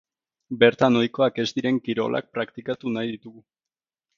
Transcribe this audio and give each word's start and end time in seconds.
Bertan 0.63 0.97
ohikoak 1.01 1.37
ez 1.43 1.45
diren 1.59 1.79
kirolak 1.89 2.33
praktikatu 2.39 2.95
nahi 2.97 3.13
ditugu. 3.17 3.45